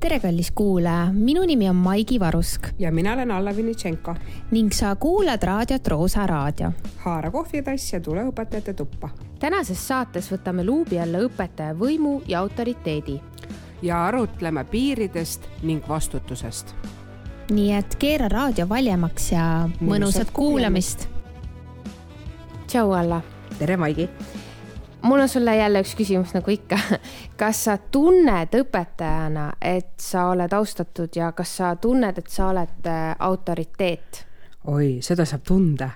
[0.00, 4.14] tere, kallis kuulaja, minu nimi on Maigi Varusk ja mina olen Alla Vinitšenko.
[4.50, 6.72] ning sa kuulad raadiot Roosa Raadio.
[6.96, 9.08] haara kohvitass ja tule õpetajate tuppa.
[9.38, 13.20] tänases saates võtame luubi alla õpetaja võimu ja autoriteedi.
[13.82, 16.74] ja arutleme piiridest ning vastutusest.
[17.50, 21.08] nii et keera raadio valjemaks ja mõnusat, mõnusat kuulamist.
[22.66, 23.20] tšau, Alla.
[23.58, 24.08] tere, Maigi
[25.02, 26.78] mul on sulle jälle üks küsimus nagu ikka.
[27.40, 32.86] kas sa tunned õpetajana, et sa oled austatud ja kas sa tunned, et sa oled
[32.86, 34.26] äh, autoriteet?
[34.68, 35.90] oi, seda saab tunda.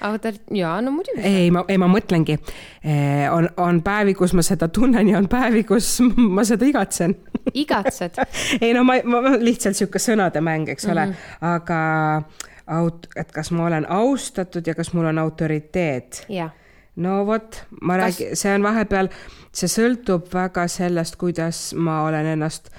[0.00, 1.22] Autorit-, jaa, no muidugi.
[1.24, 2.36] ei, ma, ei ma mõtlengi,
[2.84, 5.88] eh, on, on päevi, kus ma seda tunnen ja on päevi, kus
[6.36, 7.16] ma seda igatsen.
[7.64, 8.20] igatsed
[8.60, 11.48] ei no ma, ma lihtsalt sihuke sõnademäng, eks ole mm, -hmm.
[11.54, 16.26] aga aut-, et kas ma olen austatud ja kas mul on autoriteet.
[16.28, 16.52] jah
[16.96, 18.02] no vot, ma Kas...
[18.02, 19.10] räägin, see on vahepeal,
[19.52, 22.70] see sõltub väga sellest, kuidas ma olen ennast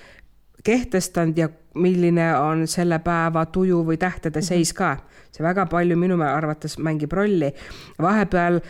[0.63, 4.47] kehtestanud ja milline on selle päeva tuju või tähtede mhm.
[4.47, 4.97] seis ka.
[5.31, 7.53] see väga palju minu arvates mängib rolli.
[8.01, 8.61] vahepeal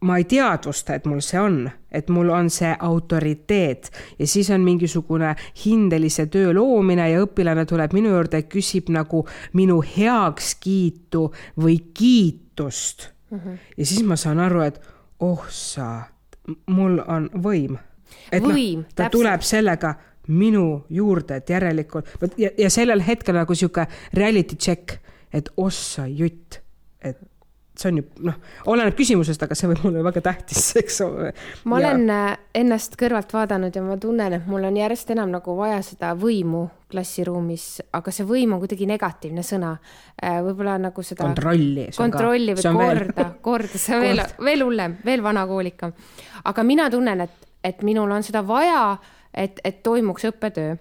[0.00, 4.60] ma ei teadvusta, et mul see on, et mul on see autoriteet ja siis on
[4.64, 11.26] mingisugune hindelise töö loomine ja õpilane tuleb minu juurde, küsib nagu minu heakskiitu
[11.60, 13.38] või kiitust mm.
[13.38, 13.58] -hmm.
[13.76, 14.80] ja siis ma saan aru, et
[15.20, 16.02] oh sa,
[16.66, 17.78] mul on võim.
[18.32, 19.12] et noh, võim, ta täpselt.
[19.12, 19.94] tuleb sellega
[20.28, 22.06] minu juurde, et järelikult
[22.36, 24.98] ja, ja sellel hetkel nagu sihuke reality check,
[25.32, 26.60] et ossa jutt,
[27.00, 27.18] et
[27.80, 28.36] see on ju noh,
[28.70, 31.30] oleneb küsimusest, aga see võib olla väga tähtis, eks ole.
[31.70, 31.90] ma ja...
[31.90, 32.28] olen äh,
[32.62, 36.66] ennast kõrvalt vaadanud ja ma tunnen, et mul on järjest enam nagu vaja seda võimu
[36.90, 39.76] klassiruumis, aga see võim on kuidagi negatiivne sõna.
[40.18, 41.22] Äh, võib-olla nagu seda.
[41.28, 41.86] kontrolli.
[41.96, 45.94] kontrolli või korda, korda, see on veel, veel hullem, veel vanakoolikam.
[46.50, 48.84] aga mina tunnen, et, et minul on seda vaja,
[49.32, 50.76] et, et toimuks õppetöö.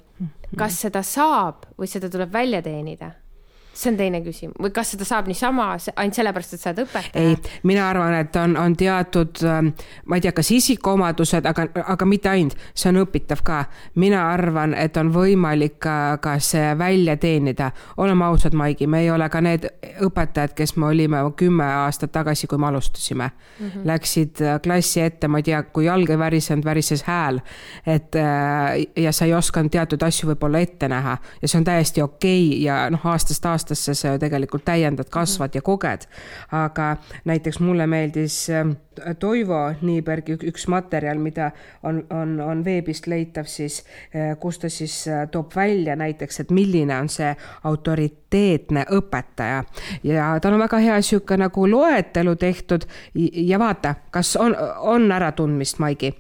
[0.58, 3.14] kas seda saab või seda tuleb välja teenida?
[3.80, 7.24] See on teine küsimus või kas seda saab niisama ainult sellepärast, et sa oled õpetaja?
[7.24, 9.72] ei, mina arvan, et on, on teatud, ähm,
[10.06, 13.64] ma ei tea, kas isikuomadused, aga, aga mitte ainult, see on õpitav ka.
[14.00, 17.72] mina arvan, et on võimalik ka, ka see välja teenida.
[17.98, 19.70] oleme ausad, Maigi, me ei ole ka need
[20.06, 23.66] õpetajad, kes me olime kümme aastat tagasi, kui me alustasime mm.
[23.68, 23.86] -hmm.
[23.86, 27.40] Läksid äh, klassi ette, ma ei tea, kui jalg ei värisenud, värises hääl.
[27.86, 32.02] et äh, ja sa ei osanud teatud asju võib-olla ette näha ja see on täiesti
[32.02, 36.08] okei okay ja noh, aastast aastasse aastasse sa ju tegelikult täiendad, kasvad ja koged.
[36.52, 38.72] aga näiteks mulle meeldis ähm,
[39.20, 41.52] Toivo Niibergi üks materjal, mida
[41.84, 43.84] on, on, on veebist leitav siis,
[44.16, 47.30] äh, kus ta siis äh, toob välja näiteks, et milline on see
[47.64, 49.64] autoriteetne õpetaja
[50.04, 52.88] ja tal on väga hea sihuke nagu loetelu tehtud
[53.34, 56.16] ja vaata, kas on, on äratundmist, Maigi?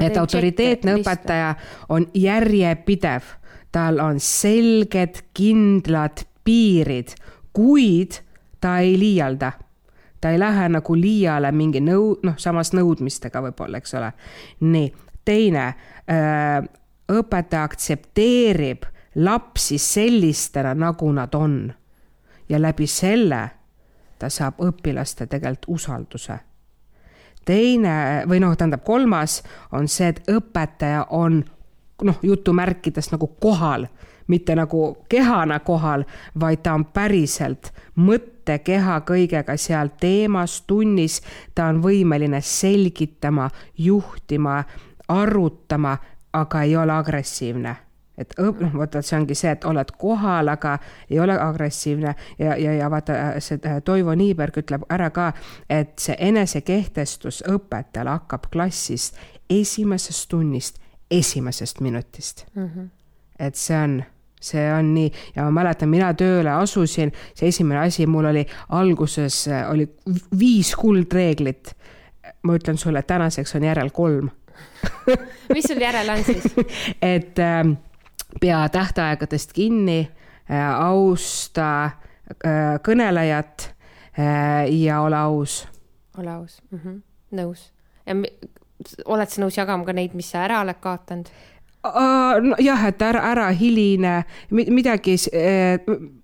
[0.00, 1.54] et autoriteetne õpetaja
[1.88, 3.38] on järjepidev
[3.72, 7.12] tal on selged, kindlad piirid,
[7.52, 8.22] kuid
[8.60, 9.52] ta ei liialda.
[10.20, 14.12] ta ei lähe nagu liiale mingi nõu-, noh, samas nõudmistega võib-olla, eks ole.
[14.60, 14.88] nii,
[15.24, 15.66] teine,
[17.12, 21.74] õpetaja aktsepteerib lapsi sellistena, nagu nad on.
[22.48, 23.48] ja läbi selle
[24.18, 26.38] ta saab õpilaste tegelikult usalduse
[27.48, 29.42] teine või noh, tähendab kolmas
[29.72, 31.42] on see, et õpetaja on
[32.04, 33.86] noh, jutumärkides nagu kohal
[34.28, 36.04] mitte nagu kehana kohal,
[36.40, 41.20] vaid ta on päriselt mõtte, keha, kõigega seal teemas, tunnis.
[41.54, 44.62] ta on võimeline selgitama, juhtima,
[45.08, 45.98] arutama,
[46.32, 47.76] aga ei ole agressiivne
[48.18, 50.74] et õp-, noh, vaata, see ongi see, et oled kohal, aga
[51.10, 53.14] ei ole agressiivne ja, ja, ja vaata,
[53.44, 55.30] see äh, Toivo Niiberg ütleb ära ka,
[55.70, 59.18] et see enesekehtestus õpetajal hakkab klassist
[59.50, 62.68] esimesest tunnist, esimesest minutist mm.
[62.68, 62.88] -hmm.
[63.38, 64.02] et see on
[64.40, 69.46] see on nii ja ma mäletan, mina tööle asusin, see esimene asi mul oli alguses
[69.70, 69.88] oli
[70.38, 71.74] viis kuldreeglit.
[72.42, 74.28] ma ütlen sulle, tänaseks on järel kolm
[75.54, 76.44] mis sul järel on siis
[77.14, 77.64] et äh,
[78.40, 80.00] pea tähtaegadest kinni
[80.50, 83.68] äh,, austa äh, kõnelejat
[84.18, 85.68] äh, ja ole aus.
[86.18, 87.00] ole aus mm, -hmm.
[87.30, 87.72] nõus.
[89.04, 91.28] oled sa nõus jagama ka neid, mis sa ära oled kaotanud?
[92.42, 95.80] No jah, et ära, ära hiline, midagi äh,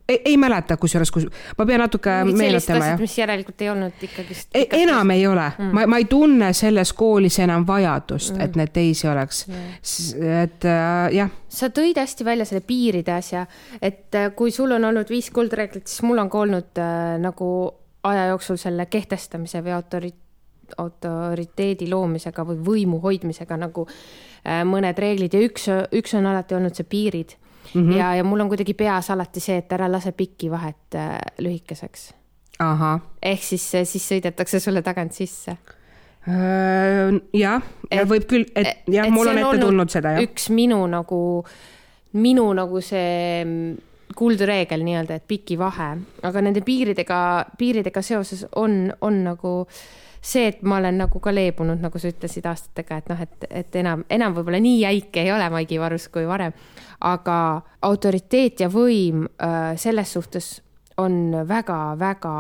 [0.09, 1.27] ei, ei mäleta, kusjuures, kus
[1.59, 2.95] ma pean natuke meenutama.
[3.01, 4.51] mis järelikult ei olnud ikkagist.
[4.55, 8.59] E, enam ei ole mm., ma, ma ei tunne selles koolis enam vajadust mm., et
[8.61, 11.33] neid teisi oleks mm., et äh, jah.
[11.49, 13.47] sa tõid hästi välja selle piiride asja,
[13.81, 17.49] et äh, kui sul on olnud viis kuldreeglit, siis mul on ka olnud äh, nagu
[18.05, 20.13] aja jooksul selle kehtestamise või autori-,
[20.79, 26.77] autoriteedi loomisega või võimu hoidmisega nagu äh, mõned reeglid ja üks, üks on alati olnud
[26.77, 27.37] see piirid
[27.75, 27.81] mm.
[27.81, 27.97] -hmm.
[27.99, 32.13] ja, ja mul on kuidagi peas alati see, et ära lase pikki vahet äh, lühikeseks.
[33.23, 35.57] ehk siis, siis sõidetakse sulle tagant sisse
[36.29, 37.21] äh,.
[37.33, 40.23] jah, ja võib küll, et jah, mul on ette tulnud seda, jah.
[40.23, 41.45] üks minu nagu,
[42.13, 43.53] minu nagu see
[44.17, 45.91] kuldreegel nii-öelda, et piki vahe,
[46.23, 47.19] aga nende piiridega,
[47.59, 49.55] piiridega seoses on, on nagu
[50.25, 53.81] see, et ma olen nagu ka leebunud, nagu sa ütlesid aastatega, et noh, et, et
[53.81, 56.55] enam, enam võib-olla nii jäik ei ole Maigi Varus kui varem.
[57.05, 57.39] aga
[57.83, 60.55] autoriteet ja võim äh, selles suhtes
[60.97, 62.35] on väga-väga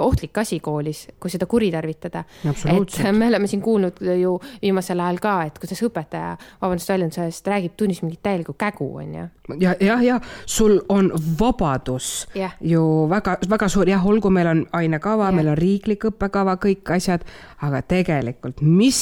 [0.00, 2.24] ohtlik asi koolis, kui seda kuritarvitada.
[2.44, 7.46] et me oleme siin kuulnud ju viimasel ajal ka, et kuidas õpetaja, vabandust väljenduse eest,
[7.46, 9.26] räägib tunnis mingit täielikku kägu, on ju.
[9.60, 12.54] ja, jah, ja sul on vabadus yeah.
[12.60, 17.26] ju väga-väga suur, jah, olgu, meil on ainekava yeah., meil on riiklik õppekava, kõik asjad,
[17.62, 19.00] aga tegelikult, mis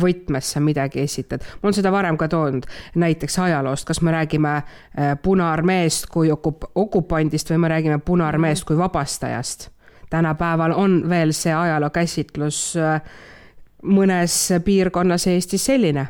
[0.00, 1.42] võtmes sa midagi esitad.
[1.62, 4.62] ma olen seda varem ka toonud, näiteks ajaloost, kas me räägime
[5.22, 9.70] Punaarmeest kui okup-, okupandist või me räägime Punaarmeest kui vabastajast
[10.10, 13.00] tänapäeval on veel see ajalookäsitlus äh,
[13.84, 16.06] mõnes piirkonnas Eestis selline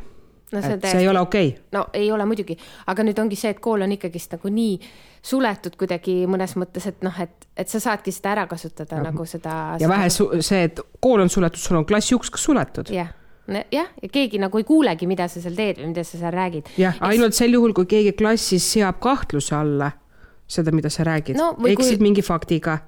[0.51, 0.61] no,.
[0.61, 1.63] täiesti, see ei ole okei okay..
[1.71, 2.57] no ei ole muidugi,
[2.87, 4.77] aga nüüd ongi see, et kool on ikkagist nagu nii
[5.25, 9.03] suletud kuidagi mõnes mõttes, et noh, et, et sa saadki seda ära kasutada ja.
[9.09, 9.75] nagu seda.
[9.81, 12.93] ja vähe see, et kool on suletud, sul on klassi uks suletud.
[12.93, 13.13] jah
[13.47, 16.71] jah, ja keegi nagu ei kuulegi, mida sa seal teed või mida sa seal räägid.
[16.81, 19.91] jah, ainult sel juhul, kui keegi klassis seab kahtluse alla
[20.47, 22.05] seda, mida sa räägid no,, eksid kui...
[22.09, 22.79] mingi faktiga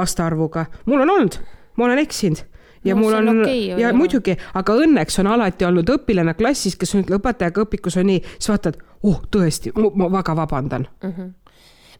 [0.00, 1.38] aastaarvuga, mul on olnud,
[1.76, 2.42] ma olen eksinud
[2.84, 3.92] ja no, mul on, okay, ja ole.
[3.96, 8.52] muidugi, aga õnneks on alati olnud õpilane klassis, kes on õpetajaga õpikus on nii, siis
[8.52, 11.16] vaatad, oh tõesti, ma väga vabandan mm.
[11.16, 11.32] -hmm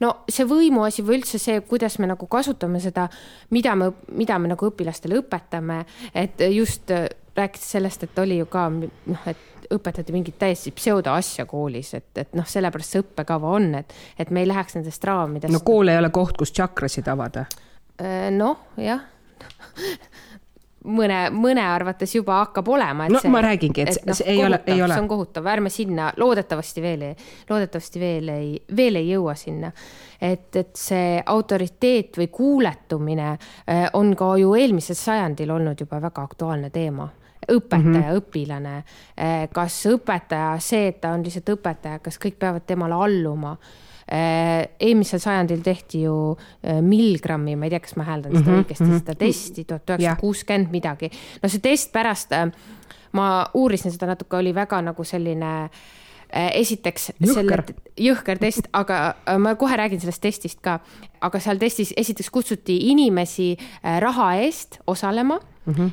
[0.03, 3.09] no see võimuasi või üldse see, kuidas me nagu kasutame seda,
[3.55, 7.07] mida me, mida me nagu õpilastele õpetame, et just äh,
[7.37, 12.35] rääkides sellest, et oli ju ka noh, et õpetati mingit täiesti pseudoasja koolis, et, et
[12.35, 15.55] noh, sellepärast see õppekava on, et, et me ei läheks nendest raamidest.
[15.55, 17.47] no kool ei ole koht, kus tšakrasid avada
[18.35, 19.05] noh, jah
[20.85, 23.09] mõne, mõne arvates juba hakkab olema.
[23.09, 24.95] no see, ma räägingi, et, et no, see ei kohutav, ole, ei ole.
[24.95, 27.17] see on kohutav, ärme sinna, loodetavasti veel ei,
[27.51, 29.73] loodetavasti veel ei, veel ei jõua sinna.
[30.21, 36.27] et, et see autoriteet või kuuletumine äh, on ka ju eelmisel sajandil olnud juba väga
[36.31, 37.09] aktuaalne teema
[37.45, 38.21] õpetaja mm, -hmm.
[38.23, 38.77] õpilane.
[39.21, 43.83] Äh, kas õpetaja, see, et ta on lihtsalt õpetaja, kas kõik peavad temale alluma Äh,
[44.09, 48.65] eelmisel sajandil tehti ju äh, Milgrammi, ma ei tea, kas ma hääldan seda mm -hmm,
[48.65, 49.03] õigesti mm, -hmm.
[49.03, 51.11] seda testi, tuhat üheksasada kuuskümmend midagi.
[51.43, 52.51] no see test pärast, äh,
[53.13, 55.71] ma uurisin seda natuke, oli väga nagu selline
[56.35, 57.63] esiteks jõhker.
[58.01, 60.81] jõhker test, aga ma kohe räägin sellest testist ka,
[61.21, 65.91] aga seal testis esiteks kutsuti inimesi raha eest osalema mm -hmm.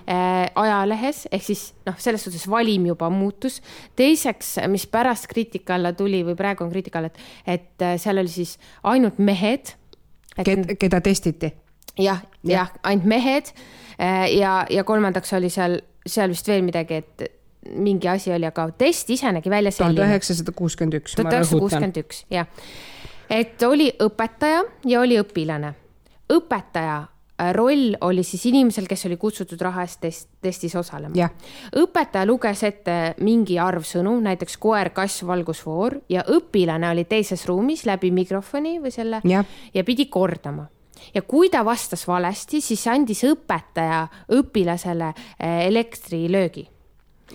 [0.56, 3.62] ajalehes, ehk siis noh, selles suhtes valim juba muutus.
[3.96, 8.18] teiseks, mis pärast kriitika alla tuli või praegu on kriitika all, et, et äh, seal
[8.18, 9.76] oli siis ainult mehed.
[10.44, 11.54] Ked, keda testiti?
[12.00, 13.52] jah, jah, ainult mehed
[14.00, 17.24] äh, ja, ja kolmandaks oli seal, seal vist veel midagi, et
[17.70, 19.96] mingi asi oli, aga test ise nägi välja selline.
[19.96, 21.16] tuhat üheksasada kuuskümmend üks.
[21.16, 22.48] tuhat üheksasada kuuskümmend üks, jah.
[23.30, 25.74] et oli õpetaja ja oli õpilane.
[26.34, 27.02] õpetaja
[27.56, 31.16] roll oli siis inimesel, kes oli kutsutud raha eest test, testis osalema.
[31.78, 37.86] õpetaja luges ette mingi arv sõnu, näiteks koer, kass, valgusfoor ja õpilane oli teises ruumis
[37.86, 39.44] läbi mikrofoni või selle ja,
[39.74, 40.68] ja pidi kordama.
[41.14, 44.06] Ja kui ta vastas valesti, siis andis õpetaja
[44.38, 46.68] õpilasele äh, elektrilöögi.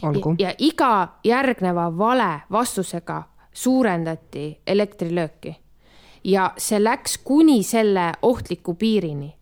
[0.02, 0.90] Ja, ja iga
[1.24, 3.22] järgneva vale vastusega
[3.52, 5.56] suurendati elektrilööki.
[6.24, 9.35] Ja see läks kuni selle ohtliku piirini,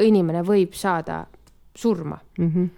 [0.00, 1.26] inimene võib saada
[1.76, 2.52] surma mm.
[2.54, 2.70] -hmm.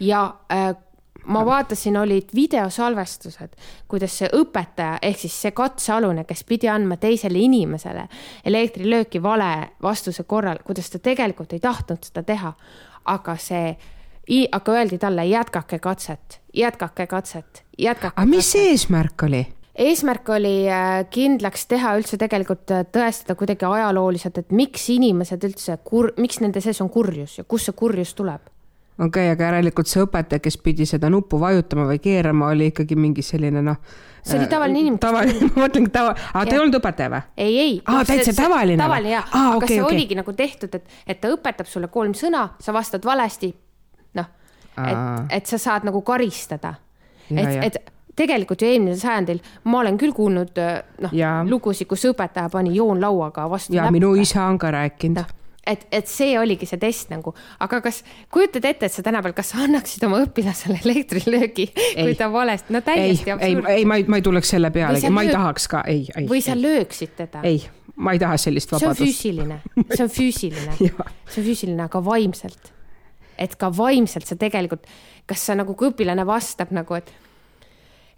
[0.00, 0.76] ja äh,
[1.24, 3.56] ma vaatasin, olid videosalvestused,
[3.88, 8.06] kuidas see õpetaja ehk siis see katsealune, kes pidi andma teisele inimesele
[8.44, 12.52] elektrilööki vale vastuse korral, kuidas ta tegelikult ei tahtnud seda teha.
[13.04, 13.76] aga see,
[14.52, 18.14] aga öeldi talle jätkake katset, jätkake katset, jätkake.
[18.16, 19.46] aga mis see eesmärk oli?
[19.74, 25.78] Eesmärk oli äh, kindlaks teha üldse tegelikult äh, tõestada kuidagi ajalooliselt, et miks inimesed üldse
[25.84, 28.50] kur-, miks nende sees on kurjus ja kust see kurjus tuleb
[28.98, 32.98] okei okay,, aga järelikult see õpetaja, kes pidi seda nuppu vajutama või keerama, oli ikkagi
[32.98, 33.80] mingi selline noh.
[34.22, 35.02] see oli tavaline inimene.
[35.02, 37.24] tavaline, ma mõtlengi tava, aa ta ei olnud õpetaja või?
[37.36, 37.74] ei, ei.
[37.82, 38.78] aa, täitsa tavaline.
[38.78, 39.96] tavaline jaa, aga okay, see okay.
[39.98, 43.50] oligi nagu tehtud, et, et ta õpetab sulle kolm sõna, sa vastad valesti.
[44.20, 44.30] noh,
[44.78, 45.02] et,
[45.40, 46.76] et sa saad nagu karistada.
[47.34, 49.40] et, et tegelikult ju eelmisel sajandil
[49.70, 50.58] ma olen küll kuulnud
[51.04, 51.14] noh,
[51.48, 53.74] lugusid, kus õpetaja pani joonlauaga vastu.
[53.74, 53.98] ja näppe.
[53.98, 55.22] minu isa on ka rääkinud.
[55.66, 58.02] et, et see oligi see test nagu, aga kas
[58.32, 62.84] kujutad ette, et sa tänapäeval, kas sa annaksid oma õpilasele elektrilöögi, kui ta valesti, no
[62.84, 63.64] täiesti absurd.
[63.68, 66.28] ei, ei, ma ei, ma ei tuleks selle pealegi, ma ei tahaks ka, ei, ei.
[66.30, 66.62] või sa ei.
[66.66, 67.42] lööksid teda.
[67.48, 67.64] ei,
[67.96, 69.00] ma ei taha sellist vabadust.
[69.00, 72.72] see on füüsiline, see on füüsiline see on füüsiline, aga vaimselt.
[73.38, 74.86] et ka vaimselt sa tegelikult,
[75.26, 77.10] kas sa nagu, kui õpilane vastab nagu, et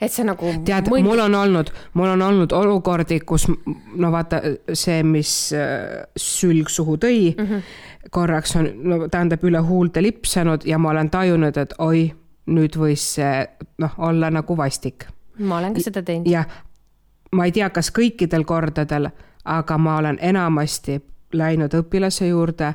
[0.01, 0.53] et sa nagu.
[0.65, 4.41] tead mõid..., mul on olnud, mul on olnud olukordi, kus no vaata
[4.73, 7.63] see, mis äh, sülg suhu tõi mm, -hmm.
[8.11, 12.11] korraks on, no tähendab üle huulte lipsanud ja ma olen tajunud, et oi,
[12.47, 13.47] nüüd võis see
[13.79, 15.07] noh, olla nagu vastik.
[15.39, 16.29] ma olen ka seda teinud.
[16.31, 16.47] jah,
[17.33, 19.11] ma ei tea, kas kõikidel kordadel,
[19.45, 21.01] aga ma olen enamasti
[21.33, 22.75] läinud õpilase juurde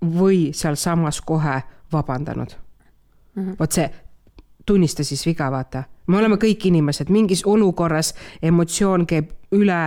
[0.00, 1.62] või sealsamas kohe
[1.92, 2.54] vabandanud
[3.34, 3.56] mm -hmm..
[3.58, 3.90] vot see
[4.66, 5.82] tunnista siis viga, vaata.
[6.10, 9.80] Me oleme kõik inimesed, mingis olukorras emotsioon käib üle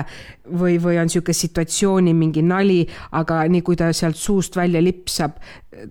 [0.59, 2.81] või, või on niisugune situatsiooni mingi nali,
[3.15, 5.39] aga nii kui ta sealt suust välja lipsab,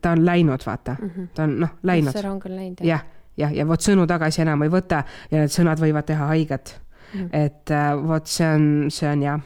[0.00, 1.28] ta on läinud, vaata mm, -hmm.
[1.34, 2.20] ta on noh, läinud.
[2.22, 3.04] rong on läinud, jah.
[3.36, 6.76] jah, jah, ja vot sõnu tagasi enam ei võta ja need sõnad võivad teha haiget
[7.14, 7.20] mm.
[7.20, 7.28] -hmm.
[7.32, 9.40] et äh, vot see on, see on jah.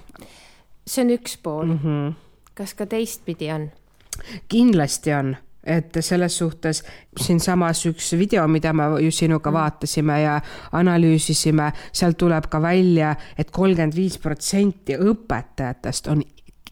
[0.87, 1.79] see on üks pool mm.
[1.85, 2.15] -hmm.
[2.55, 3.71] kas ka teistpidi on?
[4.49, 6.83] kindlasti on et selles suhtes
[7.21, 9.55] siinsamas üks video, mida me ju sinuga mm.
[9.55, 10.41] vaatasime ja
[10.73, 16.23] analüüsisime, sealt tuleb ka välja et, et kolmkümmend viis protsenti õpetajatest on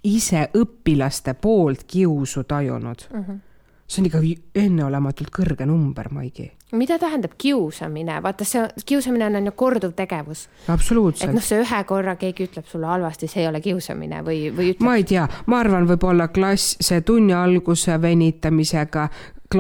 [0.05, 3.25] ise õpilaste poolt kiusu tajunud mm.
[3.25, 3.44] -hmm
[3.87, 4.21] see on ikka
[4.65, 6.51] enneolematult kõrge number, Maigi.
[6.73, 10.49] mida tähendab kiusamine, vaata see kiusamine on, ju korduv tegevus.
[10.69, 11.31] absoluutselt.
[11.31, 14.73] et noh, see ühe korra keegi ütleb sulle halvasti, see ei ole kiusamine või, või
[14.73, 14.87] ütleb.
[14.87, 19.09] ma ei tea, ma arvan, võib-olla klass, see tunni alguse venitamisega,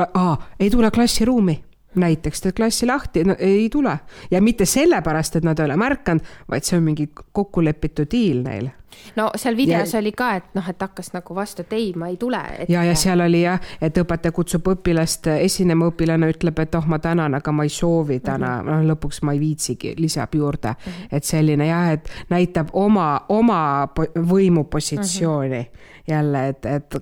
[0.08, 1.60] aa, ei tule klassiruumi
[1.94, 3.98] näiteks teed klassi lahti, no ei tule
[4.30, 8.72] ja mitte sellepärast, et nad ei ole märganud, vaid see on mingi kokkulepitud diil neil
[9.16, 12.08] no seal videos ja, oli ka, et noh, et hakkas nagu vastu, et ei, ma
[12.12, 12.70] ei tule et....
[12.72, 16.98] ja, ja seal oli jah, et õpetaja kutsub õpilast esinema, õpilane ütleb, et oh, ma
[17.02, 18.70] tänan, aga ma ei soovi täna mm, -hmm.
[18.72, 21.16] noh lõpuks ma ei viitsigi, lisab juurde mm, -hmm.
[21.16, 26.12] et selline jah, et näitab oma, oma võimupositsiooni mm -hmm.
[26.12, 26.94] jälle, et, et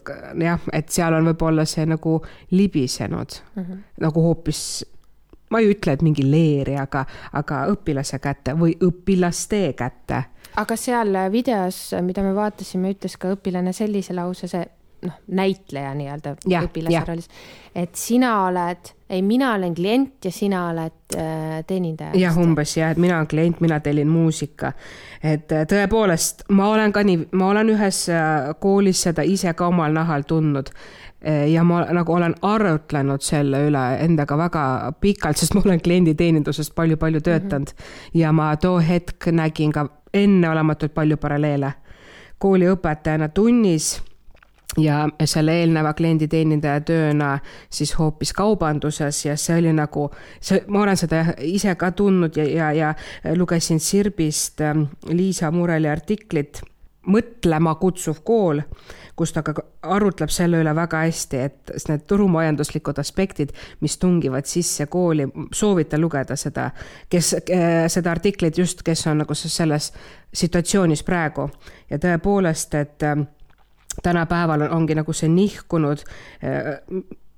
[0.44, 2.20] jah, et seal on võib-olla see nagu
[2.50, 3.78] libisenud mm -hmm.
[4.00, 4.86] nagu hoopis
[5.52, 7.04] ma ei ütle, et mingi leeri, aga,
[7.38, 10.24] aga õpilase kätte või õpilaste kätte
[10.60, 14.64] aga seal videos, mida me vaatasime, ütles ka õpilane sellise lause, see
[15.06, 17.28] noh, näitleja nii-öelda õpilase rollis,
[17.74, 22.14] et sina oled, ei, mina olen klient ja sina oled äh, teenindaja.
[22.20, 24.72] jah, umbes jah, et mina olen klient, mina tellin muusika.
[25.22, 29.70] et äh, tõepoolest, ma olen ka nii, ma olen ühes äh, koolis seda ise ka
[29.72, 31.01] omal nahal tundnud äh,
[31.52, 37.20] ja ma nagu olen arutlenud selle üle endaga väga pikalt, sest ma olen klienditeenindusest palju-palju
[37.20, 38.20] töötanud mm -hmm.
[38.20, 41.72] ja ma too hetk nägin ka enneolematult palju paralleele.
[42.38, 44.02] kooliõpetajana tunnis
[44.78, 47.38] ja selle eelneva klienditeenindaja tööna
[47.70, 50.08] siis hoopis kaubanduses ja see oli nagu,
[50.40, 55.88] see, ma olen seda ise ka tundnud ja, ja, ja lugesin Sirbist ähm, Liisa Mureli
[55.88, 56.62] artiklit
[57.06, 58.60] Mõtlema kutsuv kool
[59.16, 63.52] kus ta ka arutleb selle üle väga hästi, et need turumajanduslikud aspektid,
[63.84, 66.70] mis tungivad sisse kooli, soovitan lugeda seda,
[67.12, 67.34] kes,
[67.92, 69.92] seda artiklit just, kes on nagu selles
[70.32, 71.48] situatsioonis praegu.
[71.90, 73.26] Ja tõepoolest, et ähm,
[74.02, 76.72] tänapäeval ongi nagu see nihkunud äh,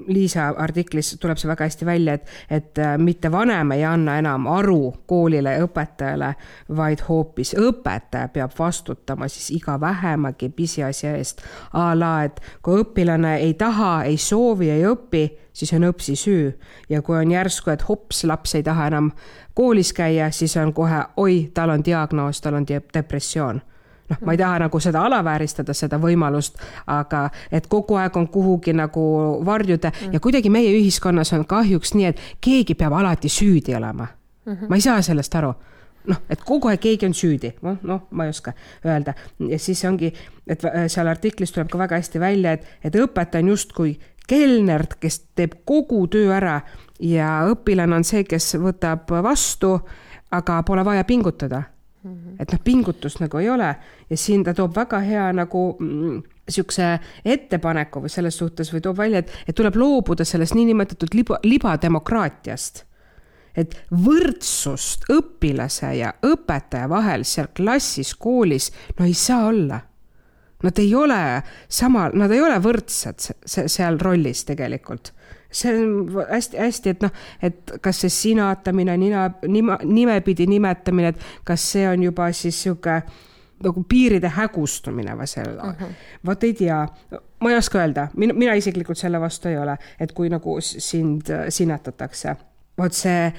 [0.07, 4.49] Liisa artiklis tuleb see väga hästi välja, et, et äh, mitte vanem ei anna enam
[4.51, 6.33] aru koolile ja õpetajale,
[6.77, 11.45] vaid hoopis õpetaja peab vastutama siis iga vähemagi pisiasja eest.
[11.73, 16.51] a la, et kui õpilane ei taha, ei soovi, ei õpi, siis on õpsi süü
[16.91, 19.13] ja kui on järsku, et hops, laps ei taha enam
[19.55, 23.63] koolis käia, siis on kohe oi, tal on diagnoos, tal on depressioon
[24.11, 28.73] noh, ma ei taha nagu seda alavääristada, seda võimalust, aga et kogu aeg on kuhugi
[28.77, 29.05] nagu
[29.45, 30.17] varjuda mm.
[30.17, 34.07] ja kuidagi meie ühiskonnas on kahjuks nii, et keegi peab alati süüdi olema.
[34.47, 34.69] -hmm.
[34.69, 35.55] ma ei saa sellest aru
[36.05, 38.53] noh, et kogu aeg keegi on süüdi, noh, noh, ma ei oska
[38.85, 39.15] öelda
[39.49, 40.13] ja siis ongi,
[40.47, 43.97] et seal artiklis tuleb ka väga hästi välja, et, et õpetaja on justkui
[44.29, 46.61] kelner, kes teeb kogu töö ära
[47.01, 49.77] ja õpilane on see, kes võtab vastu,
[50.35, 51.63] aga pole vaja pingutada.
[52.39, 53.69] Et noh, pingutust nagu ei ole
[54.11, 56.89] ja siin ta toob väga hea nagu mm, sihukese
[57.25, 62.85] ettepaneku või selles suhtes või toob välja, et, et tuleb loobuda sellest niinimetatud liba, libademokraatiast.
[63.57, 69.81] et võrdsust õpilase ja õpetaja vahel seal klassis, koolis, no ei saa olla.
[70.65, 71.21] Nad ei ole
[71.69, 75.13] sama, nad ei ole võrdsed seal rollis tegelikult.
[75.55, 81.69] See on hästi-hästi, et noh, et kas see sinatamine, nina, nima, nimepidi nimetamine, et kas
[81.75, 82.97] see on juba siis sihuke
[83.65, 85.93] nagu piiride hägustumine või selle uh -huh.,
[86.27, 86.89] vot ei tea.
[87.41, 91.31] ma ei oska öelda, mina, mina isiklikult selle vastu ei ole, et kui nagu sind
[91.31, 92.37] äh, sinetatakse,
[92.79, 93.33] vot see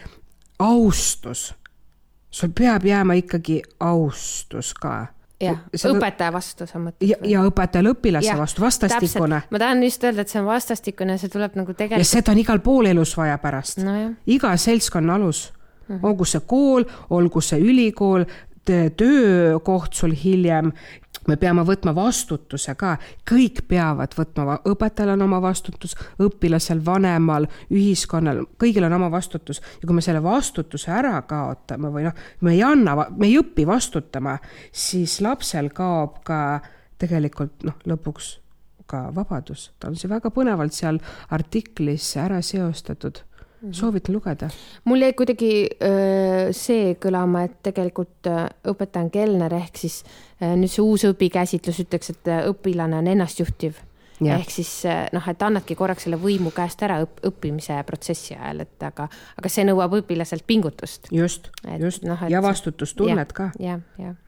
[0.59, 1.55] austus,
[2.29, 5.05] sul peab jääma ikkagi austus ka
[5.45, 5.59] jah,
[5.91, 7.07] õpetaja vastu sa mõtled.
[7.09, 9.41] ja, ja õpetajal õpilase ja, vastu, vastastikune.
[9.51, 12.03] ma tahan just öelda, et see on vastastikune, see tuleb nagu tegelikult.
[12.03, 13.95] ja seda on igal pool elus vaja pärast no,.
[14.25, 16.03] iga seltskonna alus mm, -hmm.
[16.09, 18.25] olgu see kool, olgu see ülikool,
[18.65, 20.71] töökoht sul hiljem
[21.27, 22.95] me peame võtma vastutuse ka,
[23.27, 29.61] kõik peavad võtma, õpetajal on oma vastutus, õpilasel, vanemal, ühiskonnal, kõigil on oma vastutus.
[29.81, 32.15] Ja kui me selle vastutuse ära kaotame või noh,
[32.45, 34.37] me ei anna, me ei õpi vastutama,
[34.71, 36.41] siis lapsel kaob ka
[37.01, 38.35] tegelikult noh, lõpuks
[38.89, 40.99] ka vabadus, ta on see väga põnevalt seal
[41.33, 43.23] artiklis ära seostatud
[43.65, 43.73] Mhm.
[43.73, 44.49] soovitan lugeda.
[44.83, 48.29] mul jäi kuidagi öö, see kõlama, et tegelikult
[48.67, 50.03] õpetaja on kelner ehk siis
[50.41, 53.81] nüüd see uus õpikäsitlus ütleks, et õpilane on ennastjuhtiv.
[54.21, 58.83] ehk siis noh, et annadki korraks selle võimu käest ära õp õppimise protsessi ajal, et
[58.83, 61.11] aga, aga see nõuab õpilaselt pingutust.
[61.11, 63.51] just, just no, ja vastutustunnet ka.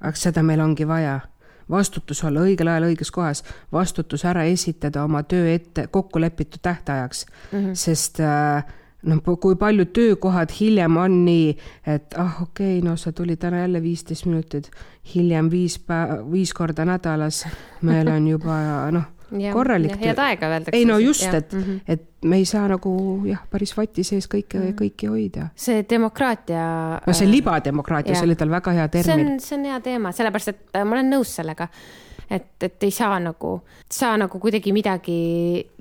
[0.02, 1.22] aga seda meil ongi vaja
[1.70, 7.26] vastutus olla õigel ajal õiges kohas, vastutus ära esitada oma töö ette kokku lepitud tähtajaks
[7.26, 7.74] mm, -hmm.
[7.76, 8.64] sest äh,
[9.08, 11.52] noh, kui paljud töökohad hiljem on nii,
[11.88, 14.72] et ah, okei okay,, no sa tulid täna jälle viisteist minutit,
[15.16, 17.46] hiljem viis päeva, viis korda nädalas,
[17.82, 18.58] meil on juba
[18.96, 19.08] noh,
[19.58, 19.98] korralik.
[20.02, 20.78] head aega öeldakse.
[20.78, 21.80] ei no just, et mm, -hmm.
[21.88, 24.82] et me ei saa nagu jah, päris vati sees kõike mm, -hmm.
[24.82, 25.48] kõiki hoida.
[25.56, 27.02] see demokraatia.
[27.08, 29.26] no see libademokraatia, see oli tal väga hea termin.
[29.26, 31.68] see on, see on hea teema, sellepärast et äh, ma olen nõus sellega
[32.30, 33.54] et, et ei saa nagu,
[33.92, 35.18] saa nagu kuidagi midagi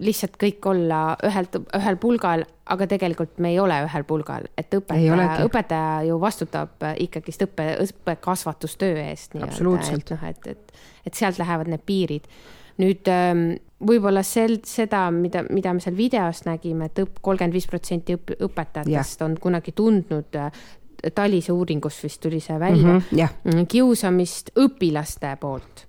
[0.02, 5.40] lihtsalt kõik olla ühelt, ühel pulgal, aga tegelikult me ei ole ühel pulgal, et õpetaja,
[5.46, 9.36] õpetaja ju vastutab ikkagist õppe, õppekasvatustöö eest.
[9.42, 10.14] absoluutselt.
[10.14, 12.30] noh, et, et, et sealt lähevad need piirid.
[12.76, 13.46] nüüd ähm,
[13.80, 19.22] võib-olla sel, seda, mida, mida me seal videos nägime, et õpp, kolmkümmend viis protsenti õpetajatest
[19.22, 19.28] ja.
[19.28, 20.66] on kunagi tundnud äh,
[21.14, 23.66] Talise uuringust vist tuli see välja mm, -hmm, yeah.
[23.68, 25.84] kiusamist õpilaste poolt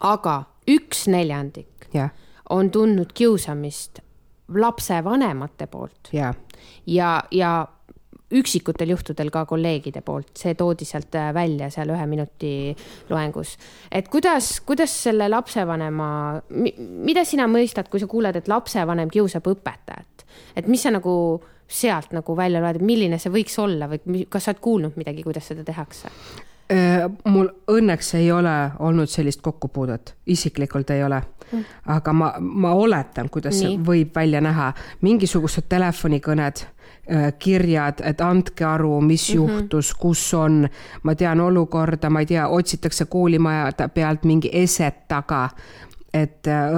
[0.00, 2.10] aga üks neljandik yeah.
[2.50, 4.00] on tundnud kiusamist
[4.54, 6.34] lapsevanemate poolt yeah.
[6.86, 7.66] ja, ja
[8.34, 12.52] üksikutel juhtudel ka kolleegide poolt, see toodi sealt äh, välja seal ühe minuti
[13.10, 13.56] loengus.
[13.92, 16.08] et kuidas, kuidas selle lapsevanema,
[17.04, 20.24] mida sina mõistad, kui sa kuuled, et lapsevanem kiusab õpetajat,
[20.56, 21.14] et mis sa nagu
[21.68, 25.48] sealt nagu välja loed, milline see võiks olla või kas sa oled kuulnud midagi, kuidas
[25.52, 26.10] seda tehakse?
[26.72, 31.22] Äh, mul õnneks ei ole olnud sellist kokkupuudet, isiklikult ei ole.
[31.52, 31.64] Mm.
[31.92, 33.74] aga ma, ma oletan, kuidas Nii.
[33.74, 34.70] see võib välja näha,
[35.04, 39.50] mingisugused telefonikõned, äh, kirjad, et andke aru, mis mm -hmm.
[39.60, 40.68] juhtus, kus on,
[41.02, 45.48] ma tean olukorda, ma ei tea, otsitakse koolimaja pealt mingi eset taga.
[46.14, 46.70] et äh,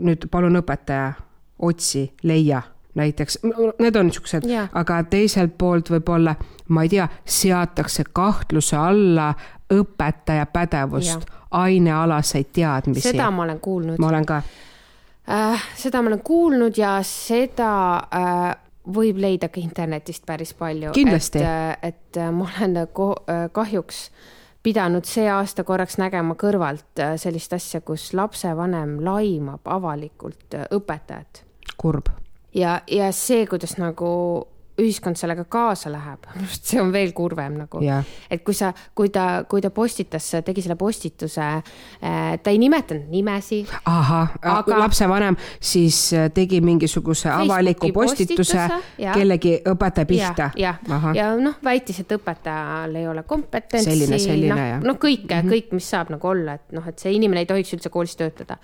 [0.00, 1.12] nüüd palun õpetaja,
[1.58, 2.62] otsi, leia
[2.94, 3.38] näiteks,
[3.78, 6.34] need on niisugused, aga teiselt poolt võib-olla,
[6.68, 9.32] ma ei tea, seatakse kahtluse alla
[9.74, 13.08] õpetaja pädevust, ainealaseid teadmisi.
[13.08, 13.98] seda ma olen kuulnud.
[13.98, 14.42] ma olen ka
[15.30, 15.64] äh,.
[15.76, 17.72] seda ma olen kuulnud ja seda
[18.14, 20.92] äh, võib leida ka internetist päris palju.
[20.92, 21.38] kindlasti.
[21.38, 24.10] et, äh, et äh, ma olen äh, kahjuks
[24.62, 31.44] pidanud see aasta korraks nägema kõrvalt sellist asja, kus lapsevanem laimab avalikult õpetajat.
[31.76, 32.08] kurb
[32.54, 34.10] ja, ja see, kuidas nagu
[34.80, 38.02] ühiskond sellega kaasa läheb, minu arust see on veel kurvem nagu yeah..
[38.30, 43.06] et kui sa, kui ta, kui ta postitas, tegi selle postituse, äh, ta ei nimetanud
[43.12, 43.60] nimesi.
[43.90, 50.50] ahah aga..., lapsevanem siis äh, tegi mingisuguse avaliku postituse, postituse kellegi õpetaja pihta.
[50.58, 54.10] jah, ja, ja, ja noh, väitis, et õpetajal ei ole kompetentsi.
[54.48, 55.54] noh, noh, kõike mm, -hmm.
[55.54, 58.58] kõik, mis saab nagu olla, et noh, et see inimene ei tohiks üldse koolis töötada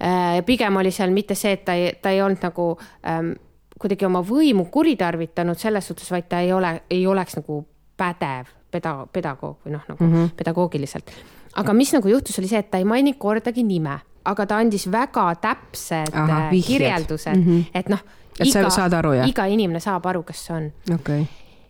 [0.00, 2.70] Äh, pigem oli seal mitte see, et ta ei, ta ei olnud nagu
[3.04, 3.34] ähm,
[3.80, 7.58] kuidagi oma võimu kuritarvitanud selles suhtes, vaid ta ei ole, ei oleks nagu
[8.00, 10.30] pädev peda-, pedagoog või noh, nagu mm -hmm.
[10.36, 11.10] pedagoogiliselt.
[11.56, 14.86] aga mis nagu juhtus, oli see, et ta ei maininud kordagi nime, aga ta andis
[14.92, 17.64] väga täpsed Aha, äh, kirjeldused mm, -hmm.
[17.74, 18.00] et noh.
[18.40, 20.72] iga, iga inimene saab aru, kes see on.
[20.94, 21.26] okei okay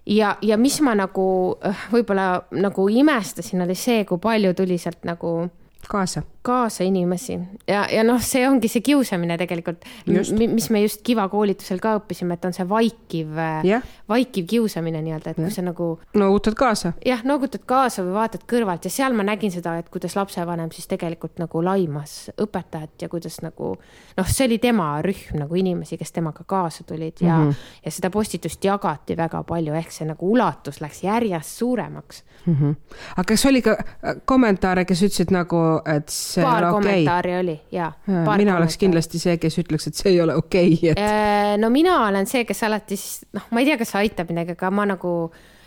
[0.06, 5.04] ja, ja mis ma nagu äh, võib-olla nagu imestasin, oli see, kui palju tuli sealt
[5.04, 5.50] nagu
[5.88, 6.22] kaasa.
[6.42, 11.80] Kaasa inimesi ja, ja noh, see ongi see kiusamine tegelikult, mis me just Kiva koolitusel
[11.82, 15.48] ka õppisime, et on see vaikiv yeah., vaikiv kiusamine nii-öelda, et yeah.
[15.48, 15.88] kui sa nagu.
[16.16, 16.92] noogutad kaasa.
[17.06, 20.88] jah, noogutad kaasa või vaatad kõrvalt ja seal ma nägin seda, et kuidas lapsevanem siis
[20.90, 26.16] tegelikult nagu laimas õpetajat ja kuidas nagu noh, see oli tema rühm nagu inimesi, kes
[26.16, 27.84] temaga kaasa tulid ja mm, -hmm.
[27.84, 32.54] ja seda postitust jagati väga palju, ehk see nagu ulatus läks järjest suuremaks mm.
[32.54, 32.74] -hmm.
[33.16, 36.80] aga kas oli ka äh, kommentaare, kes ütlesid nagu, et see paar ei ole okei
[36.80, 36.92] okay.
[36.92, 37.92] kommentaari oli ja.
[38.06, 41.00] mina oleks kindlasti see, kes ütleks, et see ei ole okei okay,, et.
[41.04, 44.30] Äh, no mina olen see, kes alati siis noh, ma ei tea, kas see aitab
[44.32, 45.14] midagi, aga ma nagu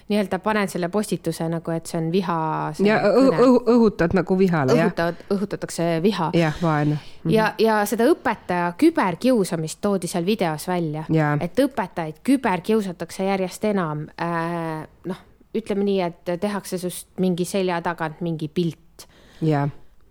[0.09, 2.37] nii-öelda panen selle postituse nagu, et see on viha.
[2.85, 4.89] ja õhu, õhutad nagu vihale, jah?
[4.91, 6.29] õhutad, õhutatakse viha.
[6.37, 6.99] jah, vaenu mm.
[7.23, 7.33] -hmm.
[7.33, 11.05] ja, ja seda õpetaja küberkiusamist toodi seal videos välja,
[11.41, 14.83] et õpetajaid küberkiusatakse järjest enam äh,.
[15.05, 15.23] noh,
[15.55, 19.07] ütleme nii, et tehakse sinust mingi selja tagant mingi pilt.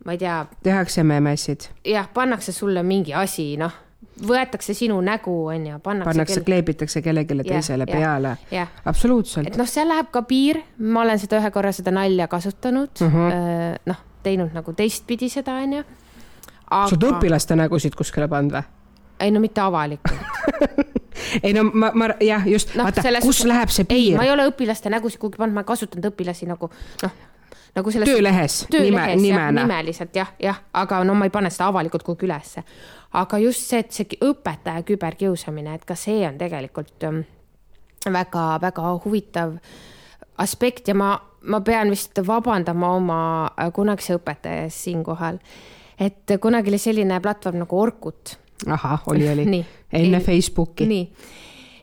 [0.04, 0.46] Ma ei tea.
[0.62, 1.70] tehakse memesid.
[1.84, 3.72] jah, pannakse sulle mingi asi, noh
[4.26, 8.36] võetakse sinu nägu, on ju, pannakse, pannakse kel..., kleebitakse kellelegi teisele ja, peale.
[8.84, 9.48] absoluutselt.
[9.48, 13.08] et noh, seal läheb ka piir, ma olen seda ühe korra seda nalja kasutanud uh,
[13.08, 13.32] mhm.
[13.32, 13.80] -huh.
[13.86, 15.84] noh, teinud nagu teistpidi seda, on ju.
[16.70, 16.86] Aga...
[16.88, 18.62] sa oled õpilaste nägusid kuskile pannud või?
[19.20, 20.78] ei no mitte avalikult
[21.46, 24.16] ei no ma, ma jah, just no,, vaata, kus läheb see piir?
[24.16, 26.70] ma ei ole õpilaste nägusid kuhugi pannud, ma olen kasutanud õpilasi nagu
[27.02, 27.20] noh
[27.76, 28.08] nagu selles.
[28.08, 29.62] töölehes, töölehes nime, nimena.
[29.62, 32.64] nimeliselt jah, jah, aga no ma ei pane seda avalikult kuhugi ülesse
[33.12, 37.06] aga just see, et see õpetaja küberkiusamine, et ka see on tegelikult
[38.08, 39.56] väga-väga ähm, huvitav
[40.42, 41.12] aspekt ja ma,
[41.44, 43.20] ma pean vist vabandama oma
[43.52, 45.38] äh, kunagise õpetaja ees siinkohal.
[46.00, 48.36] et kunagi oli selline platvorm nagu Orkut.
[48.66, 49.64] ahah, oli, oli.
[50.02, 50.86] enne Facebooki.
[50.86, 51.06] nii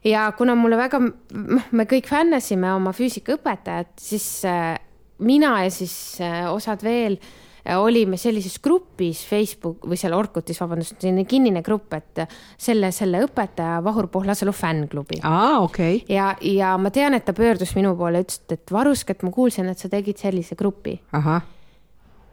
[0.10, 4.79] ja kuna mulle väga, noh, me kõik fännasime oma füüsikaõpetajat, siis äh,
[5.19, 7.39] mina ja siis äh, osad veel äh,
[7.77, 12.23] olime sellises grupis Facebook või seal Orkutis, vabandust, selline kinnine grupp, et
[12.58, 15.21] selle, selle õpetaja Vahur Pohlasalu fännklubi.
[15.23, 16.15] aa, okei okay..
[16.15, 19.69] ja, ja ma tean, et ta pöördus minu poole, ütles, et Varusk, et ma kuulsin,
[19.69, 20.99] et sa tegid sellise grupi.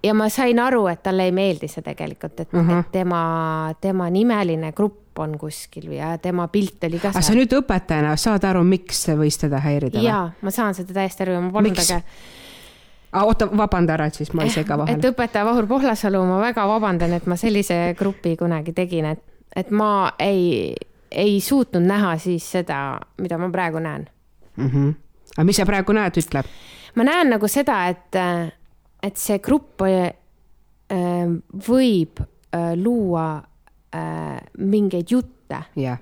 [0.02, 4.72] ja ma sain aru, et talle ei meeldi see tegelikult, et, et tema, tema nimeline
[4.76, 7.24] grupp on kuskil ja tema pilt oli ka seal.
[7.24, 10.02] sa nüüd õpetajana saad aru, miks see võis teda häirida?
[10.04, 12.18] jaa, ma saan seda täiesti aru ja ma palun ta ah,.
[13.24, 14.98] Oota, vabanda ära, siis ma ei sega vahele.
[14.98, 19.22] et õpetaja Vahur Pohlasalu, ma väga vabandan, et ma sellise grupi kunagi tegin, et,
[19.56, 20.74] et ma ei,
[21.10, 24.08] ei suutnud näha siis seda, mida ma praegu näen
[24.56, 24.70] mm.
[24.70, 24.94] -hmm.
[25.36, 26.44] aga mis sa praegu näed, ütle?
[26.94, 28.20] ma näen nagu seda, et,
[29.02, 30.12] et see grupp äh,
[31.68, 33.42] võib äh, luua
[34.58, 35.98] mingeid jutte yeah.,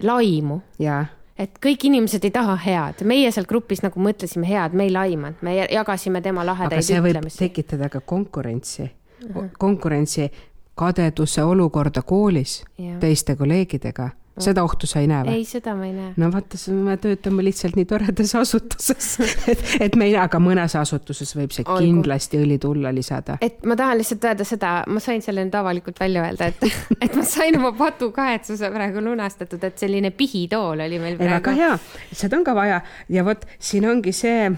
[0.00, 1.06] laimu yeah
[1.38, 5.42] et kõik inimesed ei taha head, meie seal grupis nagu mõtlesime head, me ei laimanud,
[5.42, 7.38] me jagasime tema lahedaid ütlemisi.
[7.38, 8.88] tekitada ka konkurentsi uh,
[9.34, 9.50] -huh.
[9.58, 10.30] konkurentsi,
[10.74, 12.98] kadeduse olukorda koolis ja.
[12.98, 15.40] teiste kolleegidega seda ohtu sa ei näe või?
[15.40, 16.12] ei, seda ma ei näe.
[16.20, 19.08] no vaata, me töötame lihtsalt nii toredas asutuses
[19.52, 21.84] et, et me ei näe, aga mõnes asutuses võib see Olgu.
[21.84, 23.36] kindlasti õli tulla lisada.
[23.44, 26.64] et ma tahan lihtsalt öelda seda, ma sain selle nüüd avalikult välja öelda, et,
[27.04, 31.36] et ma sain oma patukahetsuse praegu lunastatud, et selline pihitool oli meil praegu.
[31.36, 31.72] väga hea,
[32.10, 32.80] seda on ka vaja
[33.12, 34.48] ja vot siin ongi see,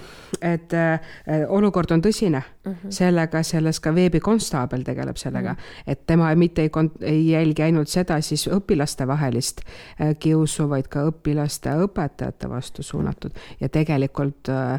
[0.45, 1.17] et äh,
[1.51, 2.73] olukord on tõsine mm.
[2.73, 2.91] -hmm.
[2.91, 5.93] sellega, selles ka veebikonstaabel tegeleb sellega mm, -hmm.
[5.93, 9.61] et tema mitte ei, ei jälgi ainult seda siis õpilaste vahelist
[10.01, 14.73] Äh, kiusu, vaid ka õpilaste ja õpetajate vastu suunatud ja tegelikult äh,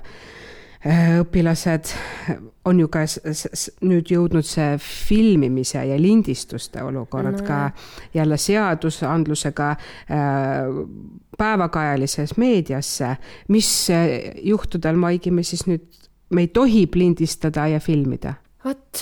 [0.83, 1.93] äh, õpilased
[2.67, 3.05] on ju ka
[3.87, 7.59] nüüd jõudnud see filmimise ja lindistuste olukord no, ka
[8.13, 9.69] jälle seadusandlusega
[11.37, 13.15] päevakajalises meediasse.
[13.47, 13.69] mis
[14.41, 15.85] juhtudel, Maigi, me siis nüüd,
[16.29, 18.33] me ei tohi lindistada ja filmida?
[18.65, 19.01] vot,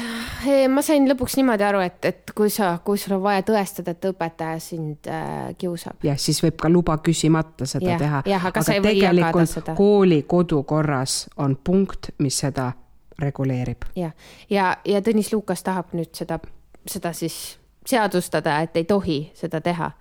[0.69, 4.07] ma sain lõpuks niimoodi aru, et, et kui sa, kui sul on vaja tõestada, et
[4.09, 6.03] õpetaja sind äh, kiusab.
[6.03, 8.21] jah, siis võib ka luba küsimata seda ja, teha.
[8.27, 9.75] jah, aga, aga sa ei või jagada seda.
[9.77, 12.71] kooli kodukorras on punkt, mis seda
[13.19, 13.88] reguleerib.
[13.95, 14.12] jah,
[14.49, 16.41] ja, ja, ja Tõnis Lukas tahab nüüd seda,
[16.89, 17.57] seda siis
[17.88, 19.91] seadustada, et ei tohi seda teha.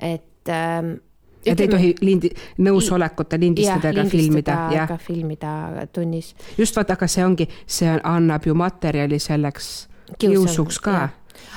[0.00, 0.96] et ähm,
[1.46, 2.30] et ei tohi lindi,
[2.64, 4.58] nõusolekut lindistada ega filmida.
[4.74, 5.52] ega filmida
[5.92, 6.34] tunnis.
[6.58, 9.70] just vaata, aga see ongi, see annab ju materjali selleks
[10.18, 10.98] kiusuks ka.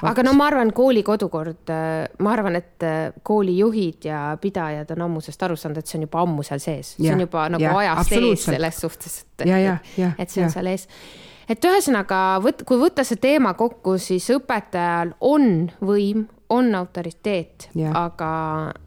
[0.03, 1.73] aga no ma arvan, kooli kodukord,
[2.19, 6.23] ma arvan, et äh, koolijuhid ja pidajad on ammusest aru saanud, et see on juba
[6.23, 10.29] ammu seal sees, see on juba nagu ja, ajast ees selles suhtes, et, et, et
[10.29, 10.55] see on ja.
[10.57, 10.87] seal ees
[11.49, 18.31] et ühesõnaga, võt-, kui võtta see teema kokku, siis õpetajal on võim, on autoriteet, aga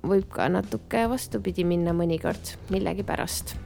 [0.07, 3.57] võib ka natuke vastupidi minna mõnikord millegipärast